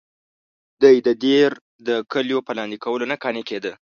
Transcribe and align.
دی 0.81 0.95
د 1.07 1.09
دیر 1.23 1.51
د 1.87 1.89
کلیو 2.11 2.39
په 2.47 2.51
لاندې 2.57 2.77
کولو 2.83 3.05
نه 3.11 3.15
قانع 3.23 3.43
کېده. 3.49 3.73